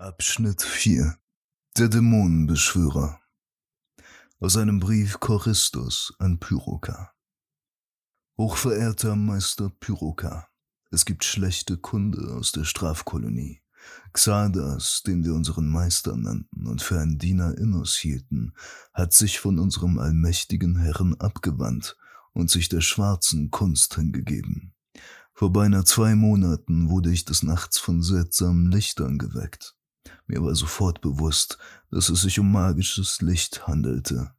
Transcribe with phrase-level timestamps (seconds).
[0.00, 1.18] Abschnitt 4
[1.76, 3.18] Der Dämonenbeschwörer
[4.38, 7.10] Aus einem Brief Choristus an Pyroka
[8.36, 10.46] Hochverehrter Meister Pyroka,
[10.92, 13.60] es gibt schlechte Kunde aus der Strafkolonie.
[14.12, 18.52] Xardas, den wir unseren Meister nannten und für einen Diener Innos hielten,
[18.94, 21.96] hat sich von unserem allmächtigen Herrn abgewandt
[22.34, 24.76] und sich der schwarzen Kunst hingegeben.
[25.32, 29.74] Vor beinahe zwei Monaten wurde ich des Nachts von seltsamen Lichtern geweckt.
[30.26, 31.58] Mir war sofort bewusst,
[31.90, 34.32] dass es sich um magisches Licht handelte.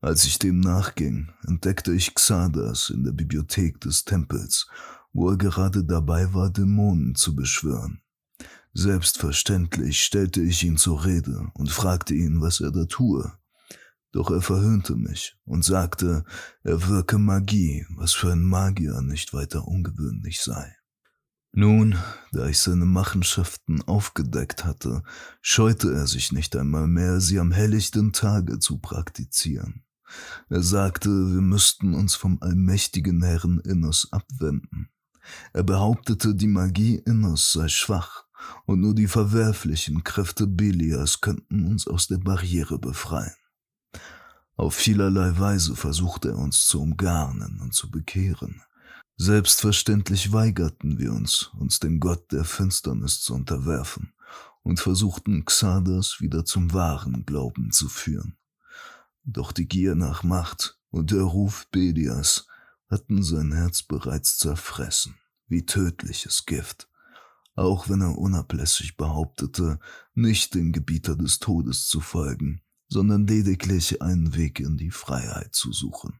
[0.00, 4.66] Als ich dem nachging, entdeckte ich Xardas in der Bibliothek des Tempels,
[5.12, 8.00] wo er gerade dabei war, Dämonen zu beschwören.
[8.72, 13.32] Selbstverständlich stellte ich ihn zur Rede und fragte ihn, was er da tue.
[14.12, 16.24] Doch er verhöhnte mich und sagte,
[16.62, 20.76] er wirke Magie, was für ein Magier nicht weiter ungewöhnlich sei.
[21.52, 21.98] Nun,
[22.32, 25.02] da ich seine Machenschaften aufgedeckt hatte,
[25.42, 29.84] scheute er sich nicht einmal mehr, sie am helllichten Tage zu praktizieren.
[30.48, 34.90] Er sagte, wir müssten uns vom allmächtigen Herrn Innos abwenden.
[35.52, 38.24] Er behauptete, die Magie Innos sei schwach
[38.66, 43.34] und nur die verwerflichen Kräfte Belias könnten uns aus der Barriere befreien.
[44.56, 48.62] Auf vielerlei Weise versuchte er uns zu umgarnen und zu bekehren.
[49.22, 54.14] Selbstverständlich weigerten wir uns, uns dem Gott der Finsternis zu unterwerfen
[54.62, 58.38] und versuchten Xardas wieder zum wahren Glauben zu führen.
[59.22, 62.46] Doch die Gier nach Macht und der Ruf Bedias
[62.88, 65.16] hatten sein Herz bereits zerfressen,
[65.48, 66.88] wie tödliches Gift,
[67.54, 69.80] auch wenn er unablässig behauptete,
[70.14, 75.74] nicht dem Gebieter des Todes zu folgen, sondern lediglich einen Weg in die Freiheit zu
[75.74, 76.18] suchen.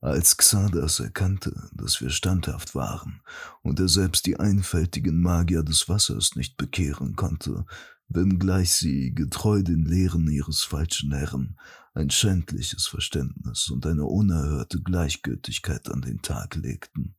[0.00, 3.22] Als Xardas erkannte, dass wir standhaft waren
[3.62, 7.64] und er selbst die einfältigen Magier des Wassers nicht bekehren konnte,
[8.08, 11.58] wenngleich sie, getreu den Lehren ihres falschen Herren,
[11.94, 17.16] ein schändliches Verständnis und eine unerhörte Gleichgültigkeit an den Tag legten.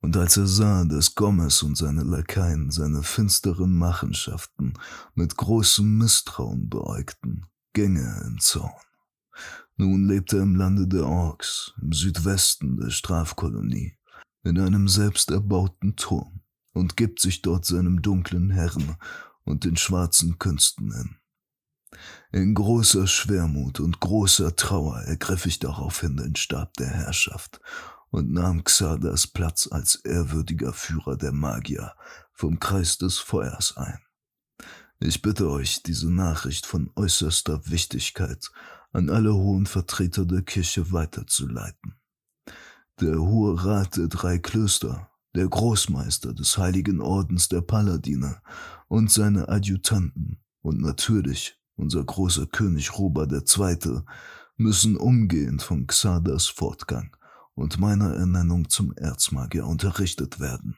[0.00, 4.74] Und als er sah, dass Gomez und seine Lakaien seine finsteren Machenschaften
[5.14, 8.72] mit großem Misstrauen beäugten, ging er in Zorn.
[9.76, 13.96] Nun lebt er im Lande der Orks, im Südwesten der Strafkolonie,
[14.44, 18.96] in einem selbst erbauten Turm und gibt sich dort seinem dunklen Herrn
[19.44, 21.16] und den schwarzen Künsten hin.
[22.32, 27.60] In großer Schwermut und großer Trauer ergriff ich daraufhin den Stab der Herrschaft
[28.10, 31.94] und nahm Xardas Platz als ehrwürdiger Führer der Magier
[32.32, 33.98] vom Kreis des Feuers ein.
[35.00, 38.50] Ich bitte euch, diese Nachricht von äußerster Wichtigkeit
[38.92, 41.94] an alle hohen Vertreter der Kirche weiterzuleiten.
[43.00, 48.40] Der Hohe Rat der drei Klöster, der Großmeister des Heiligen Ordens der Paladine
[48.88, 54.02] und seine Adjutanten und natürlich unser großer König Robert II.
[54.56, 57.16] müssen umgehend von Xardas Fortgang
[57.54, 60.76] und meiner Ernennung zum Erzmagier unterrichtet werden.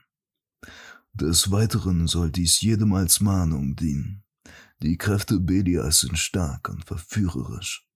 [1.13, 4.23] Des Weiteren soll dies jedem als Mahnung dienen.
[4.81, 7.87] Die Kräfte Belias sind stark und verführerisch.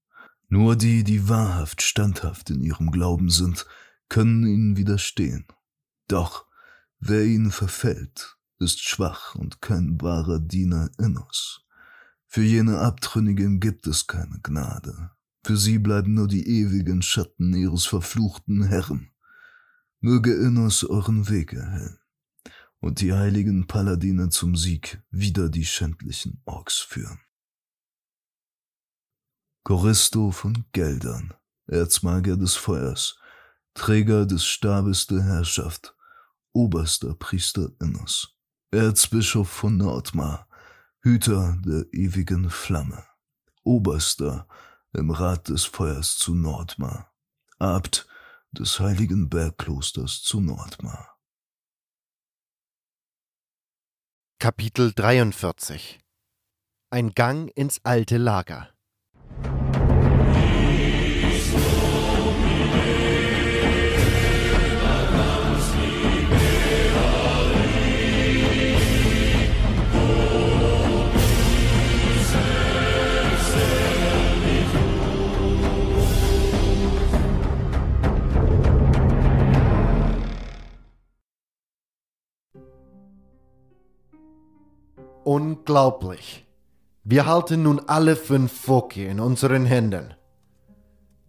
[0.50, 3.66] Nur die, die wahrhaft standhaft in ihrem Glauben sind,
[4.10, 5.46] können ihnen widerstehen.
[6.08, 6.46] Doch
[7.00, 11.66] wer ihnen verfällt, ist schwach und kein wahrer Diener Innos.
[12.26, 15.12] Für jene Abtrünnigen gibt es keine Gnade.
[15.44, 19.12] Für sie bleiben nur die ewigen Schatten ihres verfluchten Herrn.
[20.02, 22.00] Möge Innos euren Weg erhellen
[22.80, 27.20] und die heiligen Paladine zum Sieg wider die schändlichen Orks führen.
[29.70, 31.32] Choristo von Geldern,
[31.68, 33.20] Erzmagier des Feuers,
[33.76, 35.96] Träger des Stabes der Herrschaft,
[36.54, 38.36] oberster Priester Innos,
[38.72, 40.48] Erzbischof von Nordmar,
[41.02, 43.06] Hüter der ewigen Flamme,
[43.62, 44.48] oberster
[44.94, 47.14] im Rat des Feuers zu Nordmar,
[47.60, 48.08] Abt
[48.50, 51.16] des heiligen Bergklosters zu Nordmar.
[54.40, 56.00] Kapitel 43
[56.90, 58.74] Ein Gang ins alte Lager
[85.70, 86.48] Unglaublich.
[87.04, 90.16] Wir halten nun alle fünf Foki in unseren Händen.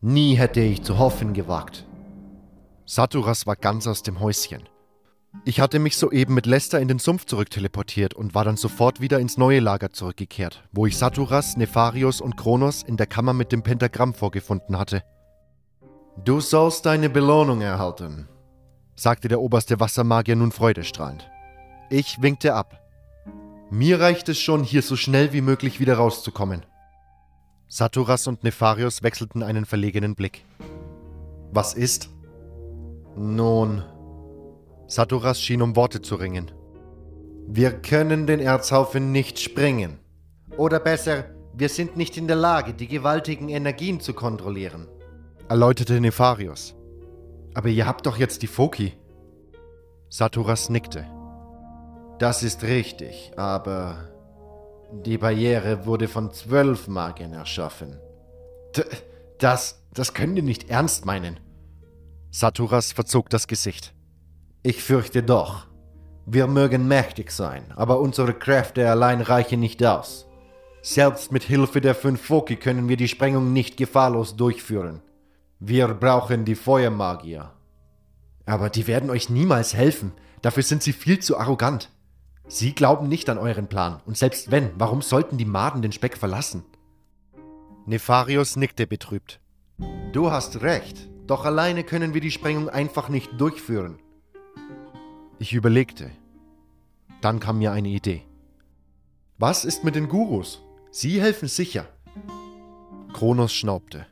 [0.01, 1.85] Nie hätte ich zu hoffen gewagt.
[2.87, 4.67] Saturas war ganz aus dem Häuschen.
[5.45, 9.19] Ich hatte mich soeben mit Lester in den Sumpf zurückteleportiert und war dann sofort wieder
[9.19, 13.63] ins neue Lager zurückgekehrt, wo ich Saturas, Nefarius und Kronos in der Kammer mit dem
[13.63, 15.03] Pentagramm vorgefunden hatte.
[16.25, 18.27] Du sollst deine Belohnung erhalten,
[18.97, 21.29] sagte der oberste Wassermagier nun freudestrahlend.
[21.91, 22.80] Ich winkte ab.
[23.71, 26.67] Mir reicht es schon, hier so schnell wie möglich wieder rauszukommen.
[27.69, 30.45] Saturas und Nefarius wechselten einen verlegenen Blick.
[31.53, 32.11] Was ist?
[33.17, 33.85] Nun,
[34.89, 36.51] Saturas schien um Worte zu ringen.
[37.47, 40.01] Wir können den Erzhaufen nicht sprengen.
[40.57, 44.89] Oder besser, wir sind nicht in der Lage, die gewaltigen Energien zu kontrollieren,
[45.49, 46.75] erläuterte Nefarius.
[47.55, 48.95] Aber ihr habt doch jetzt die Foki.
[50.09, 51.07] Saturas nickte.
[52.21, 53.97] Das ist richtig, aber
[54.93, 57.99] die Barriere wurde von zwölf Magiern erschaffen.
[58.77, 58.85] D
[59.39, 61.41] das, das können die nicht ernst meinen.
[62.31, 63.95] Saturas verzog das Gesicht.
[64.63, 65.67] Ich fürchte doch.
[66.27, 70.27] Wir mögen mächtig sein, aber unsere Kräfte allein reichen nicht aus.
[70.83, 75.01] Selbst mit Hilfe der fünf Foki können wir die Sprengung nicht gefahrlos durchführen.
[75.59, 77.51] Wir brauchen die Feuermagier.
[78.45, 80.13] Aber die werden euch niemals helfen.
[80.43, 81.89] Dafür sind sie viel zu arrogant.
[82.51, 84.01] Sie glauben nicht an euren Plan.
[84.07, 86.65] Und selbst wenn, warum sollten die Maden den Speck verlassen?
[87.87, 89.39] Nefarius nickte betrübt.
[90.13, 94.01] Du hast recht, doch alleine können wir die Sprengung einfach nicht durchführen.
[95.39, 96.11] Ich überlegte.
[97.21, 98.23] Dann kam mir eine Idee.
[99.39, 100.61] Was ist mit den Gurus?
[100.91, 101.87] Sie helfen sicher.
[103.13, 104.07] Kronos schnaubte.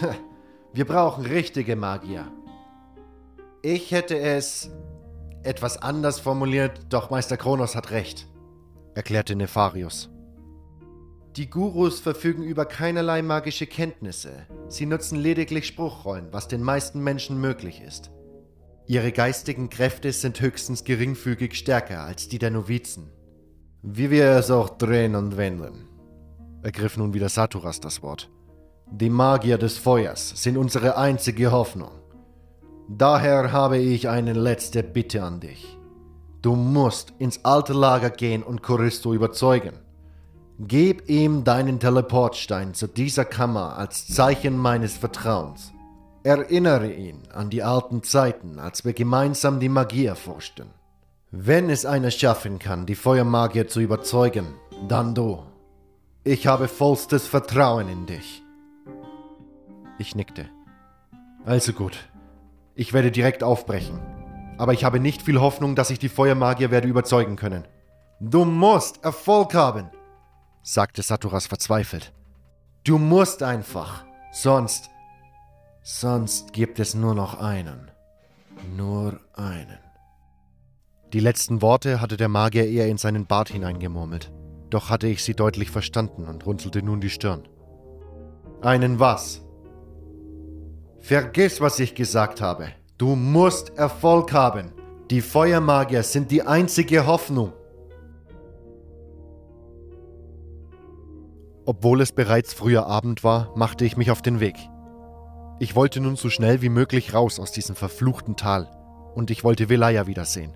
[0.72, 2.26] Wir brauchen richtige Magier.
[3.62, 4.70] Ich hätte es
[5.44, 8.28] etwas anders formuliert, doch Meister Kronos hat recht,
[8.94, 10.10] erklärte Nefarius.
[11.36, 14.46] Die Gurus verfügen über keinerlei magische Kenntnisse.
[14.68, 18.10] Sie nutzen lediglich Spruchrollen, was den meisten Menschen möglich ist.
[18.86, 23.10] Ihre geistigen Kräfte sind höchstens geringfügig stärker als die der Novizen.
[23.80, 25.88] Wie wir es auch drehen und wenden,
[26.62, 28.30] ergriff nun wieder Saturas das Wort.
[28.90, 32.01] Die Magier des Feuers sind unsere einzige Hoffnung.
[32.88, 35.78] Daher habe ich eine letzte Bitte an dich.
[36.42, 39.74] Du musst ins alte Lager gehen und Choristo überzeugen.
[40.58, 45.72] Gib ihm deinen Teleportstein zu dieser Kammer als Zeichen meines Vertrauens.
[46.24, 50.66] Erinnere ihn an die alten Zeiten, als wir gemeinsam die Magie erforschten.
[51.30, 54.54] Wenn es einer schaffen kann, die Feuermagier zu überzeugen,
[54.86, 55.42] dann du.
[56.24, 58.42] Ich habe vollstes Vertrauen in dich.
[59.98, 60.48] Ich nickte.
[61.44, 61.98] Also gut.
[62.74, 64.00] Ich werde direkt aufbrechen.
[64.58, 67.66] Aber ich habe nicht viel Hoffnung, dass ich die Feuermagier werde überzeugen können.
[68.20, 69.90] Du musst Erfolg haben,
[70.62, 72.12] sagte Saturas verzweifelt.
[72.84, 74.04] Du musst einfach.
[74.32, 74.92] Sonst
[75.84, 77.90] Sonst gibt es nur noch einen.
[78.76, 79.78] Nur einen.
[81.12, 84.30] Die letzten Worte hatte der Magier eher in seinen Bart hineingemurmelt.
[84.70, 87.48] Doch hatte ich sie deutlich verstanden und runzelte nun die Stirn.
[88.62, 89.41] Einen was?
[91.02, 92.68] Vergiss, was ich gesagt habe.
[92.96, 94.70] Du musst Erfolg haben.
[95.10, 97.52] Die Feuermagier sind die einzige Hoffnung.
[101.66, 104.54] Obwohl es bereits früher Abend war, machte ich mich auf den Weg.
[105.58, 108.70] Ich wollte nun so schnell wie möglich raus aus diesem verfluchten Tal
[109.16, 110.54] und ich wollte Velaya wiedersehen.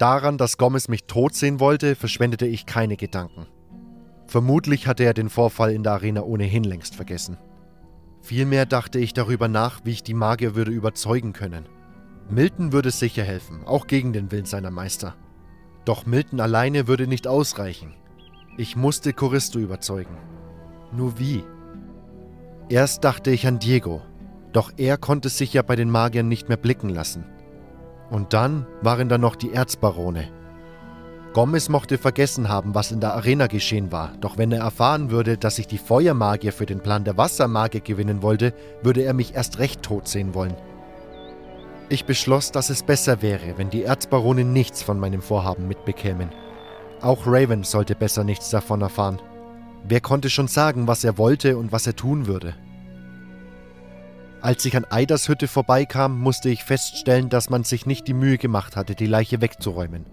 [0.00, 3.46] Daran, dass Gomez mich tot sehen wollte, verschwendete ich keine Gedanken.
[4.26, 7.38] Vermutlich hatte er den Vorfall in der Arena ohnehin längst vergessen.
[8.24, 11.68] Vielmehr dachte ich darüber nach, wie ich die Magier würde überzeugen können.
[12.30, 15.14] Milton würde sicher helfen, auch gegen den Willen seiner Meister.
[15.84, 17.94] Doch Milton alleine würde nicht ausreichen.
[18.56, 20.16] Ich musste Choristo überzeugen.
[20.90, 21.44] Nur wie?
[22.70, 24.00] Erst dachte ich an Diego,
[24.54, 27.26] doch er konnte sich ja bei den Magiern nicht mehr blicken lassen.
[28.08, 30.32] Und dann waren da noch die Erzbarone.
[31.34, 35.36] Gomez mochte vergessen haben, was in der Arena geschehen war, doch wenn er erfahren würde,
[35.36, 39.58] dass ich die Feuermagier für den Plan der Wassermagier gewinnen wollte, würde er mich erst
[39.58, 40.54] recht tot sehen wollen.
[41.88, 46.30] Ich beschloss, dass es besser wäre, wenn die Erzbarone nichts von meinem Vorhaben mitbekämen.
[47.02, 49.20] Auch Raven sollte besser nichts davon erfahren.
[49.82, 52.54] Wer konnte schon sagen, was er wollte und was er tun würde?
[54.40, 58.38] Als ich an Eiders Hütte vorbeikam, musste ich feststellen, dass man sich nicht die Mühe
[58.38, 60.06] gemacht hatte, die Leiche wegzuräumen.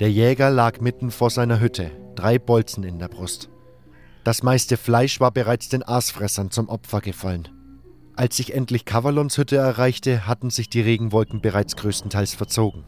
[0.00, 3.50] Der Jäger lag mitten vor seiner Hütte, drei Bolzen in der Brust.
[4.22, 7.48] Das meiste Fleisch war bereits den Aasfressern zum Opfer gefallen.
[8.14, 12.84] Als ich endlich Kavalons Hütte erreichte, hatten sich die Regenwolken bereits größtenteils verzogen.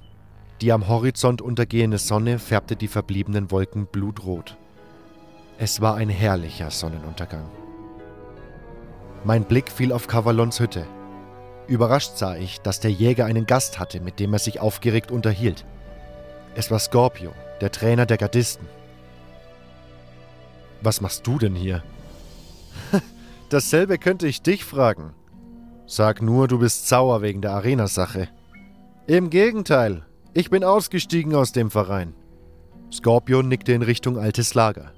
[0.61, 4.57] Die am Horizont untergehende Sonne färbte die verbliebenen Wolken blutrot.
[5.59, 7.51] Es war ein herrlicher Sonnenuntergang.
[9.25, 10.87] Mein Blick fiel auf Cavalons Hütte.
[11.67, 15.65] Überrascht sah ich, dass der Jäger einen Gast hatte, mit dem er sich aufgeregt unterhielt.
[16.55, 18.67] Es war Scorpio, der Trainer der Gardisten.
[20.83, 21.83] Was machst du denn hier?
[23.51, 25.15] Dasselbe könnte ich dich fragen.
[25.87, 28.29] Sag nur, du bist sauer wegen der Arenasache.
[29.07, 30.05] Im Gegenteil,
[30.35, 32.15] ich bin ausgestiegen aus dem Verein.
[32.93, 34.93] Scorpio nickte in Richtung altes Lager.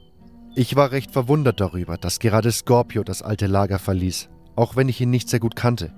[0.54, 5.00] Ich war recht verwundert darüber, dass gerade Scorpio das alte Lager verließ, auch wenn ich
[5.00, 5.92] ihn nicht sehr gut kannte.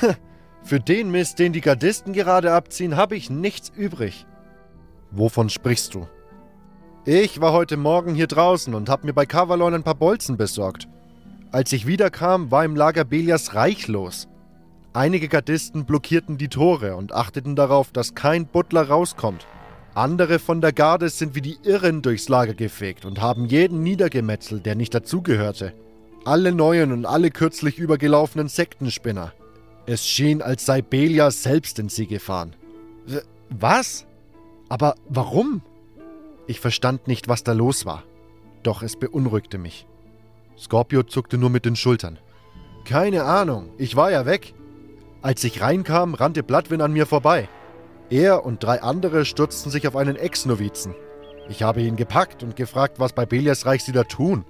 [0.62, 4.26] Für den Mist, den die Gardisten gerade abziehen, habe ich nichts übrig.
[5.10, 6.06] Wovon sprichst du?
[7.04, 10.88] Ich war heute Morgen hier draußen und habe mir bei Cavalon ein paar Bolzen besorgt.
[11.52, 14.28] Als ich wiederkam, war im Lager Belias reichlos.
[14.92, 19.46] Einige Gardisten blockierten die Tore und achteten darauf, dass kein Butler rauskommt.
[19.94, 24.66] Andere von der Garde sind wie die Irren durchs Lager gefegt und haben jeden niedergemetzelt,
[24.66, 25.72] der nicht dazugehörte.
[26.24, 29.32] Alle neuen und alle kürzlich übergelaufenen Sektenspinner.
[29.86, 32.56] Es schien, als sei Belia selbst in sie gefahren.
[33.48, 34.06] Was?
[34.68, 35.62] Aber warum?
[36.46, 38.02] Ich verstand nicht, was da los war.
[38.62, 39.86] Doch es beunruhigte mich.
[40.58, 42.18] Scorpio zuckte nur mit den Schultern.
[42.84, 44.54] Keine Ahnung, ich war ja weg.
[45.22, 47.48] Als ich reinkam, rannte Bloodwin an mir vorbei.
[48.10, 50.94] Er und drei andere stürzten sich auf einen Ex-Novizen.
[51.48, 54.44] Ich habe ihn gepackt und gefragt, was bei Belias Reich sie da tun.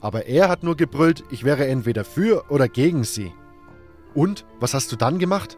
[0.00, 3.32] Aber er hat nur gebrüllt, ich wäre entweder für oder gegen sie.
[4.14, 5.56] Und, was hast du dann gemacht?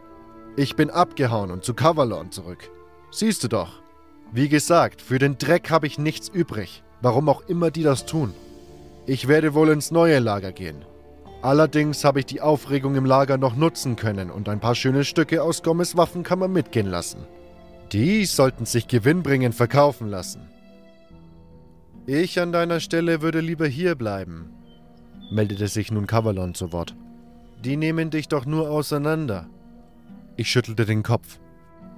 [0.56, 2.70] Ich bin abgehauen und zu Cavalon zurück.
[3.10, 3.82] Siehst du doch.
[4.32, 8.34] Wie gesagt, für den Dreck habe ich nichts übrig, warum auch immer die das tun.
[9.06, 10.84] Ich werde wohl ins neue Lager gehen.
[11.42, 15.42] Allerdings habe ich die Aufregung im Lager noch nutzen können und ein paar schöne Stücke
[15.42, 17.24] aus Gommes Waffenkammer mitgehen lassen.
[17.92, 20.48] Die sollten sich gewinnbringend verkaufen lassen.
[22.06, 24.50] Ich an deiner Stelle würde lieber hier bleiben,
[25.30, 26.96] meldete sich nun Cavalon zu Wort.
[27.64, 29.48] Die nehmen dich doch nur auseinander.
[30.36, 31.38] Ich schüttelte den Kopf.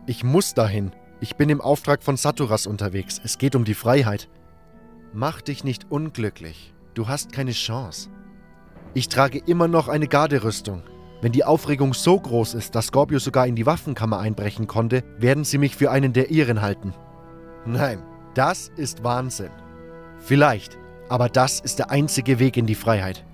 [0.09, 0.93] Ich muss dahin.
[1.21, 3.21] Ich bin im Auftrag von Saturas unterwegs.
[3.23, 4.31] Es geht um die Freiheit.
[5.13, 6.73] Mach dich nicht unglücklich.
[6.95, 8.09] Du hast keine Chance.
[8.95, 10.83] Ich trage immer noch eine Garderüstung.
[11.21, 15.45] Wenn die Aufregung so groß ist, dass Scorpio sogar in die Waffenkammer einbrechen konnte, werden
[15.45, 16.95] sie mich für einen der ihren halten.
[17.67, 19.51] Nein, das ist Wahnsinn.
[20.21, 20.79] Vielleicht,
[21.11, 23.27] aber das ist der einzige Weg in die Freiheit.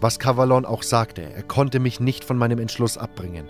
[0.00, 3.48] Was Cavalon auch sagte, er konnte mich nicht von meinem Entschluss abbringen.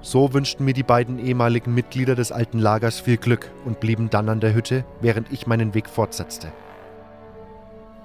[0.00, 4.28] So wünschten mir die beiden ehemaligen Mitglieder des alten Lagers viel Glück und blieben dann
[4.28, 6.52] an der Hütte, während ich meinen Weg fortsetzte.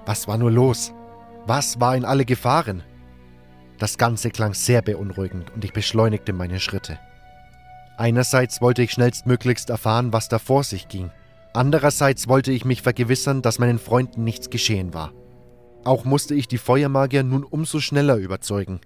[0.06, 0.92] Was war nur los?
[1.46, 2.82] Was war in alle Gefahren?
[3.78, 6.98] Das Ganze klang sehr beunruhigend und ich beschleunigte meine Schritte.
[7.96, 11.10] Einerseits wollte ich schnellstmöglichst erfahren, was da vor sich ging.
[11.52, 15.12] Andererseits wollte ich mich vergewissern, dass meinen Freunden nichts geschehen war.
[15.84, 18.80] Auch musste ich die Feuermagier nun umso schneller überzeugen.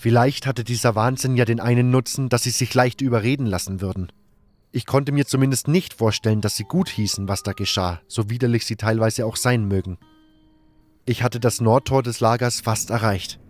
[0.00, 4.12] Vielleicht hatte dieser Wahnsinn ja den einen Nutzen, dass sie sich leicht überreden lassen würden.
[4.70, 8.64] Ich konnte mir zumindest nicht vorstellen, dass sie gut hießen, was da geschah, so widerlich
[8.64, 9.98] sie teilweise auch sein mögen.
[11.04, 13.40] Ich hatte das Nordtor des Lagers fast erreicht.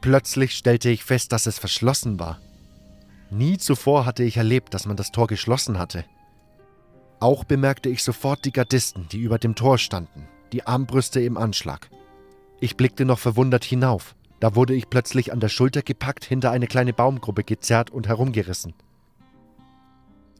[0.00, 2.38] Plötzlich stellte ich fest, dass es verschlossen war.
[3.32, 6.04] Nie zuvor hatte ich erlebt, dass man das Tor geschlossen hatte.
[7.18, 11.90] Auch bemerkte ich sofort die Gardisten, die über dem Tor standen, die Armbrüste im Anschlag.
[12.60, 14.14] Ich blickte noch verwundert hinauf.
[14.40, 18.74] Da wurde ich plötzlich an der Schulter gepackt, hinter eine kleine Baumgruppe gezerrt und herumgerissen.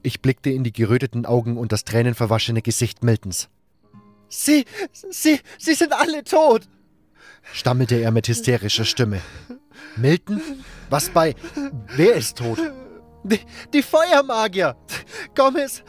[0.02, 3.49] Ich blickte in die geröteten Augen und das tränenverwaschene Gesicht Miltons.
[4.28, 4.64] Sie,
[5.11, 6.69] Sie, Sie sind alle tot,
[7.52, 9.21] stammelte er mit hysterischer Stimme.
[9.97, 10.40] Milton?
[10.90, 11.35] Was bei.
[11.97, 12.59] Wer ist tot?
[13.25, 13.40] Die,
[13.73, 14.76] die Feuermagier!
[15.35, 15.83] Gomez!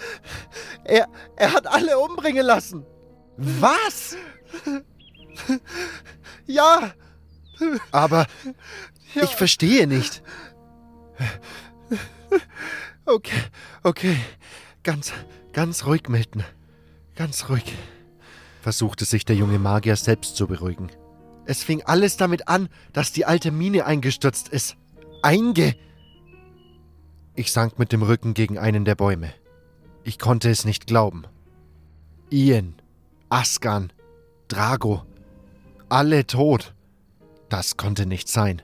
[0.84, 2.86] Er, er hat alle umbringen lassen!
[3.38, 4.18] Was?
[6.46, 6.94] Ja!
[7.92, 8.28] Aber
[9.16, 9.24] ja.
[9.24, 10.22] ich verstehe nicht.
[13.06, 13.42] Okay,
[13.84, 14.18] okay.
[14.84, 15.12] Ganz,
[15.52, 16.44] ganz ruhig, Milton.
[17.16, 17.74] Ganz ruhig
[18.62, 20.92] versuchte sich der junge Magier selbst zu beruhigen.
[21.46, 24.76] Es fing alles damit an, dass die alte Mine eingestürzt ist.
[25.24, 25.76] Einge.
[27.36, 29.34] Ich sank mit dem Rücken gegen einen der Bäume.
[30.04, 31.24] Ich konnte es nicht glauben.
[32.30, 32.76] Ian,
[33.30, 33.92] Askan,
[34.48, 35.04] Drago,
[35.88, 36.76] alle tot.
[37.50, 38.62] Das konnte nicht sein.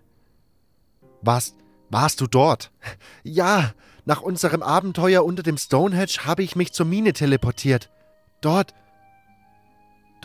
[1.21, 1.55] Warst,
[1.89, 2.71] warst du dort?
[3.23, 3.73] Ja,
[4.05, 7.89] nach unserem Abenteuer unter dem Stonehenge habe ich mich zur Mine teleportiert.
[8.41, 8.73] Dort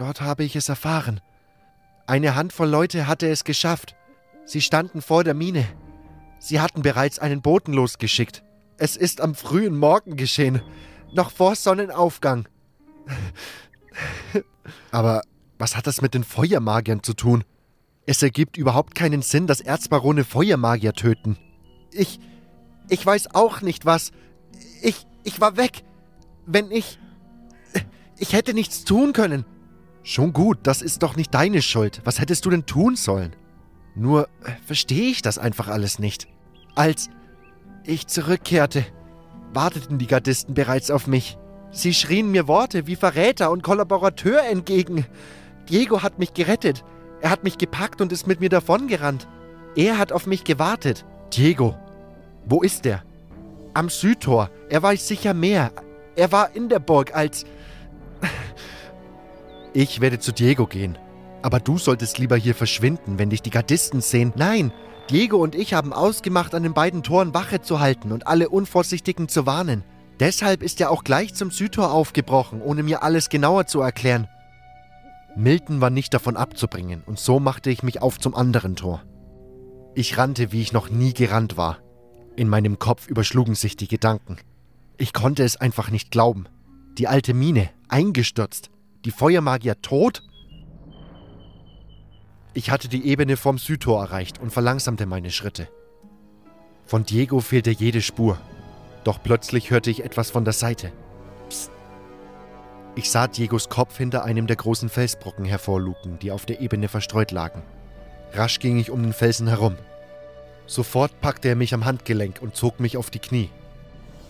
[0.00, 1.20] Dort habe ich es erfahren.
[2.06, 3.96] Eine Handvoll Leute hatte es geschafft.
[4.46, 5.66] Sie standen vor der Mine.
[6.38, 8.42] Sie hatten bereits einen Boten losgeschickt.
[8.78, 10.62] Es ist am frühen Morgen geschehen,
[11.12, 12.48] noch vor Sonnenaufgang.
[14.90, 15.20] Aber
[15.58, 17.44] was hat das mit den Feuermagiern zu tun?
[18.06, 21.36] Es ergibt überhaupt keinen Sinn, dass Erzbarone Feuermagier töten.
[21.92, 22.18] Ich.
[22.88, 24.10] Ich weiß auch nicht was.
[24.82, 25.06] Ich.
[25.22, 25.84] Ich war weg.
[26.46, 26.98] Wenn ich.
[28.18, 29.44] Ich hätte nichts tun können.
[30.02, 32.00] Schon gut, das ist doch nicht deine Schuld.
[32.04, 33.36] Was hättest du denn tun sollen?
[33.94, 36.26] Nur äh, verstehe ich das einfach alles nicht.
[36.74, 37.10] Als
[37.84, 38.84] ich zurückkehrte,
[39.52, 41.38] warteten die Gardisten bereits auf mich.
[41.70, 45.06] Sie schrien mir Worte wie Verräter und Kollaborateur entgegen.
[45.68, 46.84] Diego hat mich gerettet.
[47.20, 49.28] Er hat mich gepackt und ist mit mir davongerannt.
[49.76, 51.04] Er hat auf mich gewartet.
[51.32, 51.76] Diego,
[52.46, 53.02] wo ist er?
[53.74, 54.50] Am Südtor.
[54.68, 55.72] Er weiß sicher mehr.
[56.16, 57.44] Er war in der Burg als...
[59.72, 60.98] Ich werde zu Diego gehen.
[61.42, 64.32] Aber du solltest lieber hier verschwinden, wenn dich die Gardisten sehen.
[64.34, 64.72] Nein,
[65.10, 69.28] Diego und ich haben ausgemacht, an den beiden Toren Wache zu halten und alle Unvorsichtigen
[69.28, 69.84] zu warnen.
[70.18, 74.28] Deshalb ist er auch gleich zum Südtor aufgebrochen, ohne mir alles genauer zu erklären.
[75.36, 79.02] Milton war nicht davon abzubringen, und so machte ich mich auf zum anderen Tor.
[79.94, 81.78] Ich rannte, wie ich noch nie gerannt war.
[82.36, 84.36] In meinem Kopf überschlugen sich die Gedanken.
[84.98, 86.46] Ich konnte es einfach nicht glauben.
[86.98, 88.70] Die alte Mine, eingestürzt.
[89.04, 90.22] Die Feuermagier tot?
[92.52, 95.68] Ich hatte die Ebene vom Südtor erreicht und verlangsamte meine Schritte.
[96.84, 98.38] Von Diego fehlte jede Spur.
[99.04, 100.92] Doch plötzlich hörte ich etwas von der Seite.
[102.96, 107.30] Ich sah Diegos Kopf hinter einem der großen Felsbrocken hervorluken, die auf der Ebene verstreut
[107.30, 107.62] lagen.
[108.32, 109.76] Rasch ging ich um den Felsen herum.
[110.66, 113.50] Sofort packte er mich am Handgelenk und zog mich auf die Knie.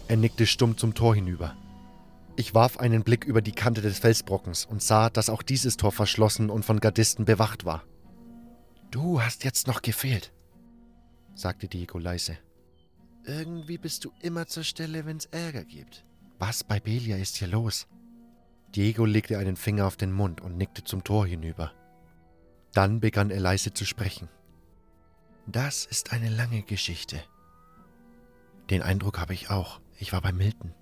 [0.08, 1.56] Er nickte stumm zum Tor hinüber.
[2.36, 5.92] Ich warf einen Blick über die Kante des Felsbrockens und sah, dass auch dieses Tor
[5.92, 7.84] verschlossen und von Gardisten bewacht war.
[8.90, 10.32] Du hast jetzt noch gefehlt,
[11.34, 12.38] sagte Diego leise.
[13.24, 16.04] Irgendwie bist du immer zur Stelle, wenn's Ärger gibt.
[16.38, 17.86] Was bei Belia ist hier los?
[18.74, 21.72] Diego legte einen Finger auf den Mund und nickte zum Tor hinüber.
[22.72, 24.28] Dann begann er leise zu sprechen.
[25.46, 27.20] Das ist eine lange Geschichte.
[28.70, 29.80] Den Eindruck habe ich auch.
[29.98, 30.74] Ich war bei Milton.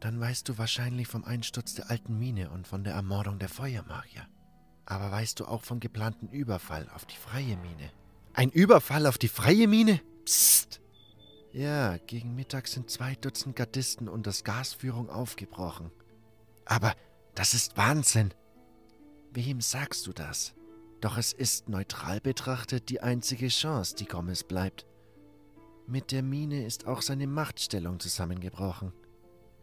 [0.00, 4.26] Dann weißt du wahrscheinlich vom Einsturz der alten Mine und von der Ermordung der Feuermagier.
[4.86, 7.92] Aber weißt du auch vom geplanten Überfall auf die freie Mine?
[8.34, 10.00] Ein Überfall auf die freie Mine?
[10.24, 10.80] Psst!
[11.52, 15.90] Ja, gegen Mittag sind zwei Dutzend Gardisten und das Gasführung aufgebrochen.
[16.64, 16.94] Aber
[17.34, 18.34] das ist Wahnsinn.
[19.32, 20.54] Wem sagst du das?
[21.00, 24.86] Doch es ist neutral betrachtet die einzige Chance, die Gomez bleibt.
[25.86, 28.92] Mit der Mine ist auch seine Machtstellung zusammengebrochen.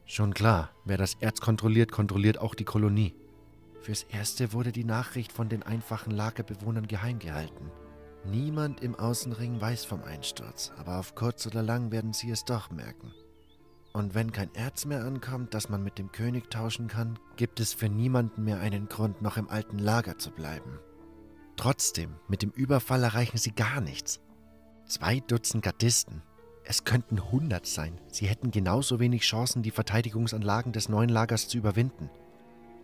[0.06, 3.14] Schon klar, wer das Erz kontrolliert, kontrolliert auch die Kolonie.
[3.82, 7.72] Fürs Erste wurde die Nachricht von den einfachen Lagerbewohnern geheim gehalten.
[8.26, 12.72] Niemand im Außenring weiß vom Einsturz, aber auf kurz oder lang werden sie es doch
[12.72, 13.14] merken.
[13.98, 17.74] Und wenn kein Erz mehr ankommt, das man mit dem König tauschen kann, gibt es
[17.74, 20.78] für niemanden mehr einen Grund, noch im alten Lager zu bleiben.
[21.56, 24.20] Trotzdem, mit dem Überfall erreichen sie gar nichts.
[24.86, 26.22] Zwei Dutzend Gardisten.
[26.64, 28.00] Es könnten hundert sein.
[28.12, 32.12] Sie hätten genauso wenig Chancen, die Verteidigungsanlagen des neuen Lagers zu überwinden.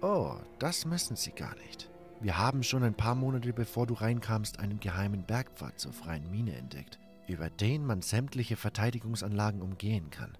[0.01, 1.91] Oh, das müssen Sie gar nicht.
[2.21, 6.55] Wir haben schon ein paar Monate bevor du reinkamst einen geheimen Bergpfad zur freien Mine
[6.55, 6.97] entdeckt,
[7.27, 10.35] über den man sämtliche Verteidigungsanlagen umgehen kann.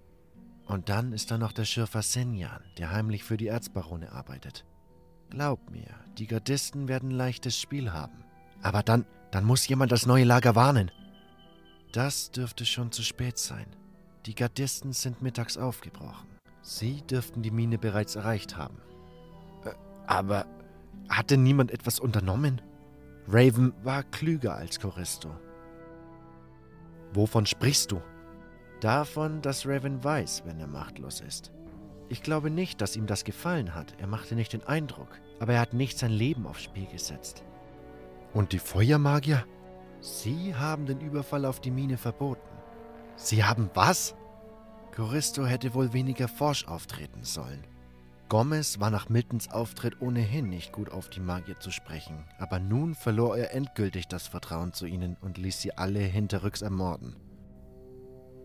[0.66, 4.66] Und dann ist da noch der Schürfer Senjan, der heimlich für die Erzbarone arbeitet.
[5.30, 8.24] Glaub mir, die Gardisten werden leichtes Spiel haben.
[8.62, 10.92] Aber dann, dann muss jemand das neue Lager warnen.
[11.92, 13.66] Das dürfte schon zu spät sein.
[14.26, 16.30] Die Gardisten sind mittags aufgebrochen.
[16.62, 18.78] Sie dürften die Mine bereits erreicht haben.
[20.08, 20.46] Aber
[21.10, 22.62] hatte niemand etwas unternommen?
[23.28, 25.36] Raven war klüger als Choristo.
[27.14, 28.02] Wovon sprichst du?
[28.84, 31.54] Davon, dass Raven weiß, wenn er machtlos ist.
[32.10, 33.96] Ich glaube nicht, dass ihm das gefallen hat.
[33.98, 35.08] Er machte nicht den Eindruck.
[35.40, 37.46] Aber er hat nicht sein Leben aufs Spiel gesetzt.
[38.34, 39.46] Und die Feuermagier?
[40.02, 42.42] Sie haben den Überfall auf die Mine verboten.
[43.16, 44.16] Sie haben was?
[44.94, 47.64] Choristo hätte wohl weniger forsch auftreten sollen.
[48.28, 52.96] Gomez war nach Miltons Auftritt ohnehin nicht gut auf die Magier zu sprechen, aber nun
[52.96, 57.16] verlor er endgültig das Vertrauen zu ihnen und ließ sie alle hinterrücks ermorden.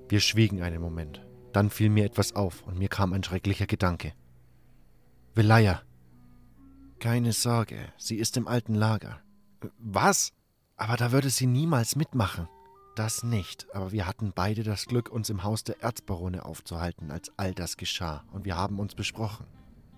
[0.09, 4.13] Wir schwiegen einen Moment, dann fiel mir etwas auf und mir kam ein schrecklicher Gedanke.
[5.35, 5.83] Velaya.
[6.99, 9.21] Keine Sorge, sie ist im alten Lager.
[9.79, 10.33] Was?
[10.77, 12.49] Aber da würde sie niemals mitmachen.
[12.97, 17.31] Das nicht, aber wir hatten beide das Glück, uns im Haus der Erzbarone aufzuhalten, als
[17.37, 19.47] all das geschah, und wir haben uns besprochen.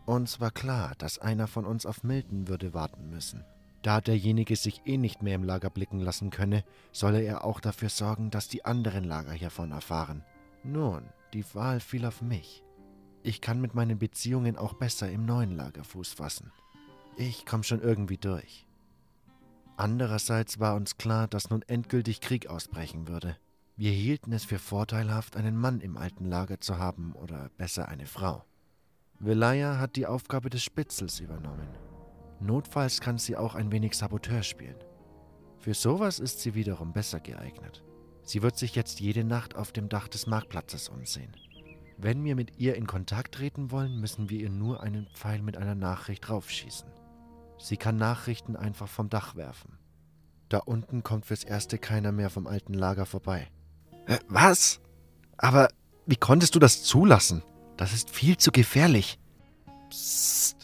[0.04, 3.44] Uns war klar, dass einer von uns auf Milton würde warten müssen.
[3.82, 7.88] Da derjenige sich eh nicht mehr im Lager blicken lassen könne, solle er auch dafür
[7.88, 10.22] sorgen, dass die anderen Lager hiervon erfahren.
[10.62, 12.62] Nun, die Wahl fiel auf mich.
[13.22, 16.52] Ich kann mit meinen Beziehungen auch besser im neuen Lager Fuß fassen.
[17.16, 18.66] Ich komme schon irgendwie durch.
[19.76, 23.36] Andererseits war uns klar, dass nun endgültig Krieg ausbrechen würde.
[23.76, 28.06] Wir hielten es für vorteilhaft, einen Mann im alten Lager zu haben oder besser eine
[28.06, 28.44] Frau.
[29.18, 31.68] Velaya hat die Aufgabe des Spitzels übernommen.
[32.40, 34.76] Notfalls kann sie auch ein wenig Saboteur spielen.
[35.58, 37.84] Für sowas ist sie wiederum besser geeignet.
[38.22, 41.36] Sie wird sich jetzt jede Nacht auf dem Dach des Marktplatzes umsehen.
[41.98, 45.58] Wenn wir mit ihr in Kontakt treten wollen, müssen wir ihr nur einen Pfeil mit
[45.58, 46.88] einer Nachricht draufschießen.
[47.58, 49.78] Sie kann Nachrichten einfach vom Dach werfen.
[50.48, 53.48] Da unten kommt fürs Erste keiner mehr vom alten Lager vorbei.
[54.06, 54.80] Äh, was?
[55.36, 55.68] Aber
[56.06, 57.42] wie konntest du das zulassen?
[57.76, 59.18] Das ist viel zu gefährlich.
[59.90, 60.59] Psst.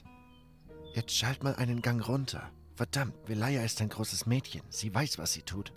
[0.97, 2.49] Jetzt schalt mal einen Gang runter.
[2.75, 4.63] Verdammt, Velaya ist ein großes Mädchen.
[4.71, 5.75] Sie weiß, was sie tut.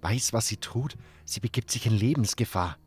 [0.00, 0.96] Weiß, was sie tut?
[1.24, 2.78] Sie begibt sich in Lebensgefahr.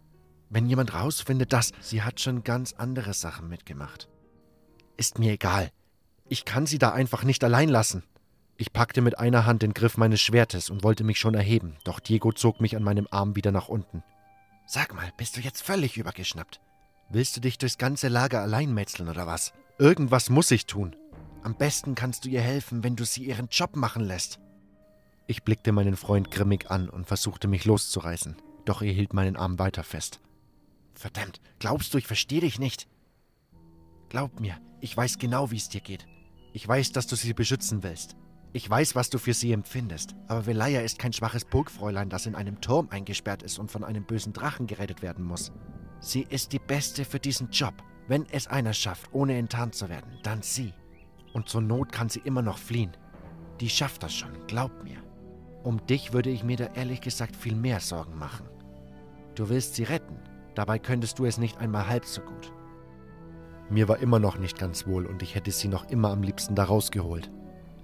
[0.50, 4.08] Wenn jemand rausfindet, dass sie hat schon ganz andere Sachen mitgemacht.
[4.96, 5.72] Ist mir egal.
[6.30, 8.04] Ich kann sie da einfach nicht allein lassen.
[8.56, 12.00] Ich packte mit einer Hand den Griff meines Schwertes und wollte mich schon erheben, doch
[12.00, 14.04] Diego zog mich an meinem Arm wieder nach unten.
[14.68, 16.62] Sag mal, bist du jetzt völlig übergeschnappt?
[17.10, 19.52] Willst du dich durchs ganze Lager allein metzeln oder was?
[19.80, 20.96] Irgendwas muss ich tun.
[21.44, 24.40] Am besten kannst du ihr helfen, wenn du sie ihren Job machen lässt.
[25.28, 29.60] Ich blickte meinen Freund grimmig an und versuchte mich loszureißen, doch er hielt meinen Arm
[29.60, 30.22] weiter fest.
[30.94, 32.88] Verdammt, glaubst du, ich verstehe dich nicht?
[34.10, 36.08] Glaub mir, ich weiß genau, wie es dir geht.
[36.54, 38.16] Ich weiß, dass du sie beschützen willst.
[38.54, 42.36] Ich weiß, was du für sie empfindest, aber Velaya ist kein schwaches Burgfräulein, das in
[42.36, 45.52] einem Turm eingesperrt ist und von einem bösen Drachen gerettet werden muss.
[46.00, 47.74] Sie ist die Beste für diesen Job.
[48.08, 50.74] Wenn es einer schafft, ohne enttarnt zu werden, dann sie.
[51.34, 52.96] Und zur Not kann sie immer noch fliehen.
[53.60, 54.98] Die schafft das schon, glaub mir.
[55.64, 58.48] Um dich würde ich mir da ehrlich gesagt viel mehr Sorgen machen.
[59.36, 60.20] Du willst sie retten,
[60.56, 62.54] dabei könntest du es nicht einmal halb so gut.
[63.70, 66.54] Mir war immer noch nicht ganz wohl und ich hätte sie noch immer am liebsten
[66.54, 67.32] da rausgeholt.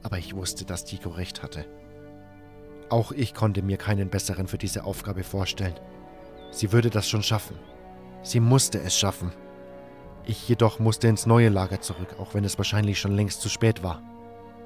[0.03, 1.65] Aber ich wusste, dass Tico recht hatte.
[2.89, 5.79] Auch ich konnte mir keinen besseren für diese Aufgabe vorstellen.
[6.51, 7.57] Sie würde das schon schaffen.
[8.23, 9.31] Sie musste es schaffen.
[10.29, 13.81] Ich jedoch musste ins neue Lager zurück, auch wenn es wahrscheinlich schon längst zu spät
[13.81, 14.03] war.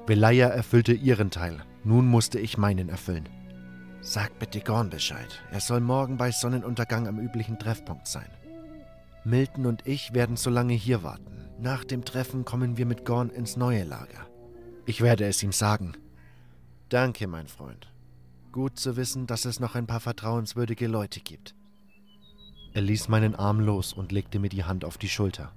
[0.06, 3.30] Velaya erfüllte ihren Teil, nun musste ich meinen erfüllen.
[4.02, 8.28] Sag bitte Gorn Bescheid, er soll morgen bei Sonnenuntergang am üblichen Treffpunkt sein.
[9.24, 11.48] Milton und ich werden so lange hier warten.
[11.58, 14.26] Nach dem Treffen kommen wir mit Gorn ins neue Lager.
[14.84, 15.94] Ich werde es ihm sagen.
[16.90, 17.90] Danke, mein Freund.
[18.52, 21.54] Gut zu wissen, dass es noch ein paar vertrauenswürdige Leute gibt.
[22.74, 25.52] Er ließ meinen Arm los und legte mir die Hand auf die Schulter.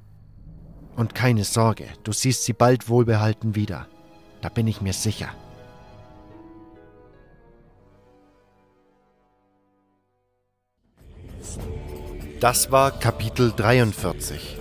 [0.95, 3.88] Und keine Sorge, du siehst sie bald wohlbehalten wieder.
[4.41, 5.30] Da bin ich mir sicher.
[12.39, 14.58] Das war Kapitel 43.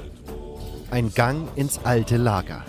[0.90, 2.64] Ein Gang ins alte Lager.